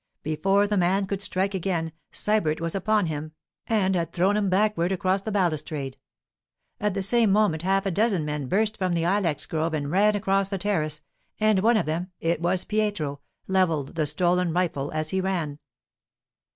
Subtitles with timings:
[0.23, 3.33] Before the man could strike again, Sybert was upon him
[3.67, 5.95] and had thrown him backward across the balustrade.
[6.79, 10.15] At the same moment half a dozen men burst from the ilex grove and ran
[10.15, 11.01] across the terrace;
[11.39, 15.59] and one of them—it was Pietro—levelled the stolen rifle as he ran.